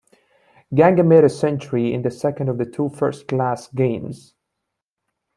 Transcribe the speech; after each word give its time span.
Ganga 0.73 1.03
made 1.03 1.23
a 1.23 1.29
century 1.29 1.93
in 1.93 2.01
the 2.01 2.09
second 2.09 2.49
of 2.49 2.57
the 2.57 2.65
two 2.65 2.89
first-class 2.89 3.67
games. 3.67 4.33